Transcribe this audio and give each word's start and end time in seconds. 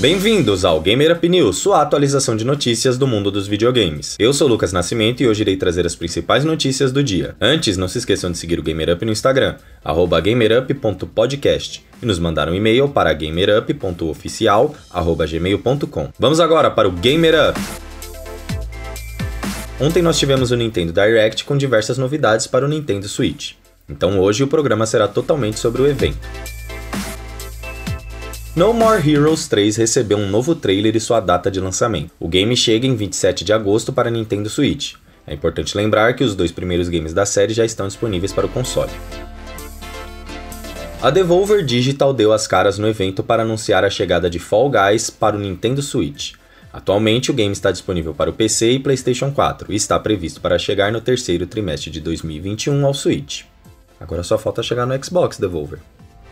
Bem-vindos 0.00 0.64
ao 0.64 0.80
Gamer 0.80 1.12
Up 1.12 1.28
News, 1.28 1.58
sua 1.58 1.82
atualização 1.82 2.34
de 2.34 2.42
notícias 2.42 2.96
do 2.96 3.06
mundo 3.06 3.30
dos 3.30 3.46
videogames. 3.46 4.16
Eu 4.18 4.32
sou 4.32 4.48
Lucas 4.48 4.72
Nascimento 4.72 5.22
e 5.22 5.28
hoje 5.28 5.42
irei 5.42 5.58
trazer 5.58 5.84
as 5.84 5.94
principais 5.94 6.42
notícias 6.42 6.90
do 6.90 7.04
dia. 7.04 7.36
Antes, 7.38 7.76
não 7.76 7.86
se 7.86 7.98
esqueçam 7.98 8.32
de 8.32 8.38
seguir 8.38 8.58
o 8.58 8.62
Gamer 8.62 8.94
Up 8.94 9.04
no 9.04 9.12
Instagram, 9.12 9.56
gamerup.podcast, 10.24 11.84
e 12.02 12.06
nos 12.06 12.18
mandar 12.18 12.48
um 12.48 12.54
e-mail 12.54 12.88
para 12.88 13.12
gamerup.oficial.gmail.com. 13.12 16.08
Vamos 16.18 16.40
agora 16.40 16.70
para 16.70 16.88
o 16.88 16.92
Gamer 16.92 17.50
Up! 17.50 17.60
Ontem 19.78 20.00
nós 20.00 20.18
tivemos 20.18 20.50
o 20.50 20.56
Nintendo 20.56 20.94
Direct 20.94 21.44
com 21.44 21.58
diversas 21.58 21.98
novidades 21.98 22.46
para 22.46 22.64
o 22.64 22.68
Nintendo 22.68 23.06
Switch. 23.06 23.52
Então 23.86 24.18
hoje 24.18 24.42
o 24.42 24.48
programa 24.48 24.86
será 24.86 25.06
totalmente 25.06 25.60
sobre 25.60 25.82
o 25.82 25.86
evento. 25.86 26.26
No 28.56 28.72
More 28.72 29.08
Heroes 29.08 29.46
3 29.46 29.76
recebeu 29.76 30.18
um 30.18 30.28
novo 30.28 30.56
trailer 30.56 30.96
e 30.96 31.00
sua 31.00 31.20
data 31.20 31.48
de 31.48 31.60
lançamento. 31.60 32.10
O 32.18 32.26
game 32.26 32.56
chega 32.56 32.84
em 32.84 32.96
27 32.96 33.44
de 33.44 33.52
agosto 33.52 33.92
para 33.92 34.10
Nintendo 34.10 34.50
Switch. 34.50 34.94
É 35.24 35.32
importante 35.32 35.76
lembrar 35.76 36.14
que 36.14 36.24
os 36.24 36.34
dois 36.34 36.50
primeiros 36.50 36.88
games 36.88 37.14
da 37.14 37.24
série 37.24 37.54
já 37.54 37.64
estão 37.64 37.86
disponíveis 37.86 38.32
para 38.32 38.46
o 38.46 38.48
console. 38.48 38.90
A 41.00 41.10
Devolver 41.10 41.64
Digital 41.64 42.12
deu 42.12 42.32
as 42.32 42.48
caras 42.48 42.76
no 42.76 42.88
evento 42.88 43.22
para 43.22 43.44
anunciar 43.44 43.84
a 43.84 43.90
chegada 43.90 44.28
de 44.28 44.40
Fall 44.40 44.68
Guys 44.68 45.10
para 45.10 45.36
o 45.36 45.40
Nintendo 45.40 45.80
Switch. 45.80 46.32
Atualmente, 46.72 47.30
o 47.30 47.34
game 47.34 47.52
está 47.52 47.70
disponível 47.70 48.12
para 48.12 48.30
o 48.30 48.32
PC 48.32 48.72
e 48.72 48.78
PlayStation 48.80 49.30
4 49.30 49.72
e 49.72 49.76
está 49.76 49.96
previsto 49.98 50.40
para 50.40 50.58
chegar 50.58 50.90
no 50.90 51.00
terceiro 51.00 51.46
trimestre 51.46 51.88
de 51.88 52.00
2021 52.00 52.84
ao 52.84 52.94
Switch. 52.94 53.44
Agora 54.00 54.24
só 54.24 54.36
falta 54.36 54.60
chegar 54.60 54.86
no 54.86 55.04
Xbox 55.04 55.38
Devolver. 55.38 55.78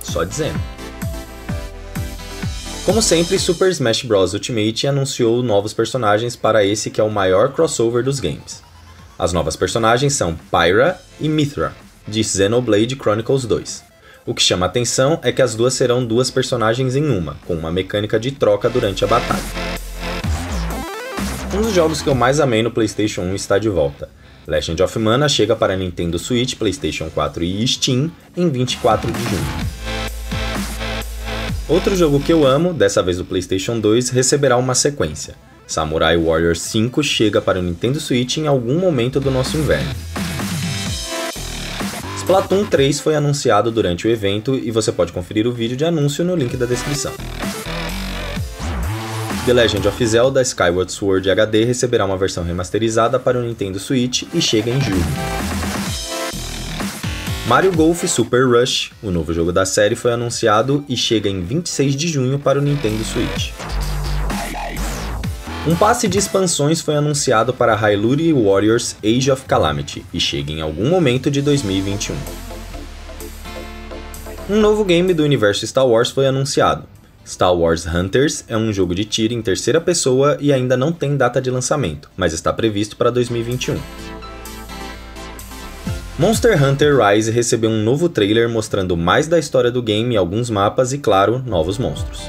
Só 0.00 0.24
dizendo. 0.24 0.60
Como 2.84 3.00
sempre, 3.00 3.38
Super 3.38 3.70
Smash 3.70 4.02
Bros. 4.02 4.34
Ultimate 4.34 4.88
anunciou 4.88 5.40
novos 5.40 5.72
personagens 5.72 6.34
para 6.34 6.64
esse 6.64 6.90
que 6.90 7.00
é 7.00 7.04
o 7.04 7.08
maior 7.08 7.52
crossover 7.52 8.02
dos 8.02 8.18
games. 8.18 8.60
As 9.16 9.32
novas 9.32 9.54
personagens 9.54 10.14
são 10.14 10.36
Pyra 10.50 11.00
e 11.20 11.28
Mithra, 11.28 11.72
de 12.08 12.24
Xenoblade 12.24 12.96
Chronicles 12.96 13.44
2. 13.44 13.84
O 14.26 14.34
que 14.34 14.42
chama 14.42 14.66
atenção 14.66 15.20
é 15.22 15.30
que 15.30 15.40
as 15.40 15.54
duas 15.54 15.74
serão 15.74 16.04
duas 16.04 16.28
personagens 16.28 16.96
em 16.96 17.08
uma, 17.08 17.36
com 17.46 17.54
uma 17.54 17.70
mecânica 17.70 18.18
de 18.18 18.32
troca 18.32 18.68
durante 18.68 19.04
a 19.04 19.06
batalha. 19.06 19.42
Um 21.54 21.62
dos 21.62 21.72
jogos 21.72 22.02
que 22.02 22.08
eu 22.08 22.16
mais 22.16 22.40
amei 22.40 22.64
no 22.64 22.70
PlayStation 22.72 23.22
1 23.22 23.34
está 23.36 23.58
de 23.60 23.68
volta. 23.68 24.08
Legend 24.44 24.82
of 24.82 24.98
Mana 24.98 25.28
chega 25.28 25.54
para 25.54 25.76
Nintendo 25.76 26.18
Switch, 26.18 26.56
PlayStation 26.56 27.08
4 27.10 27.44
e 27.44 27.68
Steam 27.68 28.10
em 28.36 28.50
24 28.50 29.08
de 29.12 29.22
junho. 29.22 29.71
Outro 31.72 31.96
jogo 31.96 32.20
que 32.20 32.30
eu 32.30 32.46
amo, 32.46 32.74
dessa 32.74 33.02
vez 33.02 33.16
do 33.16 33.24
PlayStation 33.24 33.80
2, 33.80 34.10
receberá 34.10 34.58
uma 34.58 34.74
sequência. 34.74 35.34
Samurai 35.66 36.18
Warriors 36.18 36.60
5 36.60 37.02
chega 37.02 37.40
para 37.40 37.58
o 37.58 37.62
Nintendo 37.62 37.98
Switch 37.98 38.36
em 38.36 38.46
algum 38.46 38.78
momento 38.78 39.18
do 39.18 39.30
nosso 39.30 39.56
inverno. 39.56 39.88
Splatoon 42.18 42.66
3 42.66 43.00
foi 43.00 43.16
anunciado 43.16 43.70
durante 43.70 44.06
o 44.06 44.10
evento 44.10 44.54
e 44.54 44.70
você 44.70 44.92
pode 44.92 45.14
conferir 45.14 45.46
o 45.46 45.52
vídeo 45.52 45.74
de 45.74 45.86
anúncio 45.86 46.22
no 46.22 46.36
link 46.36 46.58
da 46.58 46.66
descrição. 46.66 47.14
The 49.46 49.54
Legend 49.54 49.88
of 49.88 50.06
Zelda 50.06 50.42
Skyward 50.42 50.92
Sword 50.92 51.30
HD 51.30 51.64
receberá 51.64 52.04
uma 52.04 52.18
versão 52.18 52.44
remasterizada 52.44 53.18
para 53.18 53.38
o 53.38 53.42
Nintendo 53.42 53.80
Switch 53.80 54.24
e 54.34 54.42
chega 54.42 54.70
em 54.70 54.78
julho. 54.78 55.61
Mario 57.52 57.70
Golf 57.70 58.02
Super 58.04 58.46
Rush, 58.46 58.92
o 59.02 59.10
novo 59.10 59.30
jogo 59.30 59.52
da 59.52 59.66
série, 59.66 59.94
foi 59.94 60.10
anunciado 60.10 60.86
e 60.88 60.96
chega 60.96 61.28
em 61.28 61.42
26 61.42 61.94
de 61.94 62.08
junho 62.08 62.38
para 62.38 62.58
o 62.58 62.62
Nintendo 62.62 63.04
Switch. 63.04 63.50
Um 65.68 65.76
passe 65.76 66.08
de 66.08 66.16
expansões 66.16 66.80
foi 66.80 66.96
anunciado 66.96 67.52
para 67.52 67.74
Hyrule 67.74 68.32
Warriors 68.32 68.96
Age 69.04 69.30
of 69.30 69.44
Calamity 69.44 70.02
e 70.14 70.18
chega 70.18 70.50
em 70.50 70.62
algum 70.62 70.88
momento 70.88 71.30
de 71.30 71.42
2021. 71.42 72.16
Um 74.48 74.58
novo 74.58 74.82
game 74.82 75.12
do 75.12 75.22
universo 75.22 75.66
Star 75.66 75.86
Wars 75.86 76.08
foi 76.08 76.26
anunciado. 76.26 76.84
Star 77.22 77.54
Wars 77.54 77.84
Hunters 77.84 78.46
é 78.48 78.56
um 78.56 78.72
jogo 78.72 78.94
de 78.94 79.04
tiro 79.04 79.34
em 79.34 79.42
terceira 79.42 79.78
pessoa 79.78 80.38
e 80.40 80.54
ainda 80.54 80.74
não 80.74 80.90
tem 80.90 81.18
data 81.18 81.38
de 81.38 81.50
lançamento, 81.50 82.10
mas 82.16 82.32
está 82.32 82.50
previsto 82.50 82.96
para 82.96 83.10
2021. 83.10 83.78
Monster 86.22 86.62
Hunter 86.62 86.96
Rise 86.96 87.32
recebeu 87.32 87.68
um 87.68 87.82
novo 87.82 88.08
trailer 88.08 88.48
mostrando 88.48 88.96
mais 88.96 89.26
da 89.26 89.40
história 89.40 89.72
do 89.72 89.82
game, 89.82 90.16
alguns 90.16 90.48
mapas 90.50 90.92
e, 90.92 90.98
claro, 90.98 91.42
novos 91.44 91.78
monstros. 91.78 92.20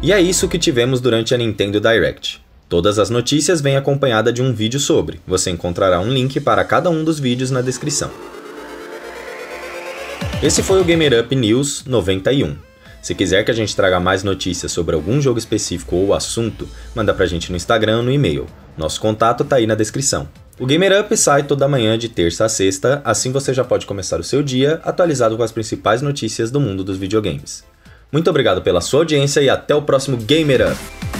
E 0.00 0.12
é 0.12 0.20
isso 0.20 0.46
que 0.46 0.60
tivemos 0.60 1.00
durante 1.00 1.34
a 1.34 1.36
Nintendo 1.36 1.80
Direct. 1.80 2.40
Todas 2.68 3.00
as 3.00 3.10
notícias 3.10 3.60
vêm 3.60 3.76
acompanhada 3.76 4.32
de 4.32 4.40
um 4.40 4.52
vídeo 4.52 4.78
sobre. 4.78 5.20
Você 5.26 5.50
encontrará 5.50 5.98
um 5.98 6.08
link 6.08 6.38
para 6.38 6.62
cada 6.62 6.88
um 6.88 7.02
dos 7.02 7.18
vídeos 7.18 7.50
na 7.50 7.60
descrição. 7.60 8.12
Esse 10.40 10.62
foi 10.62 10.80
o 10.80 10.84
Gamer 10.84 11.24
Up 11.24 11.34
News 11.34 11.84
91. 11.84 12.58
Se 13.02 13.12
quiser 13.12 13.44
que 13.44 13.50
a 13.50 13.54
gente 13.54 13.74
traga 13.74 13.98
mais 13.98 14.22
notícias 14.22 14.70
sobre 14.70 14.94
algum 14.94 15.20
jogo 15.20 15.40
específico 15.40 15.96
ou 15.96 16.14
assunto, 16.14 16.68
manda 16.94 17.12
pra 17.12 17.26
gente 17.26 17.50
no 17.50 17.56
Instagram 17.56 17.96
ou 17.96 18.02
no 18.04 18.12
e-mail. 18.12 18.46
Nosso 18.78 19.00
contato 19.00 19.42
tá 19.42 19.56
aí 19.56 19.66
na 19.66 19.74
descrição. 19.74 20.28
O 20.62 20.64
Gamer 20.64 21.00
Up 21.00 21.16
sai 21.16 21.42
toda 21.42 21.66
manhã 21.66 21.98
de 21.98 22.08
terça 22.08 22.44
a 22.44 22.48
sexta, 22.48 23.02
assim 23.04 23.32
você 23.32 23.52
já 23.52 23.64
pode 23.64 23.84
começar 23.84 24.20
o 24.20 24.22
seu 24.22 24.44
dia 24.44 24.80
atualizado 24.84 25.36
com 25.36 25.42
as 25.42 25.50
principais 25.50 26.00
notícias 26.00 26.52
do 26.52 26.60
mundo 26.60 26.84
dos 26.84 26.96
videogames. 26.96 27.64
Muito 28.12 28.30
obrigado 28.30 28.62
pela 28.62 28.80
sua 28.80 29.00
audiência 29.00 29.40
e 29.40 29.50
até 29.50 29.74
o 29.74 29.82
próximo 29.82 30.16
Gamer 30.16 30.70
Up! 30.70 31.11